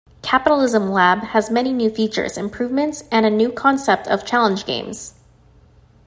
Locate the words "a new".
3.23-3.51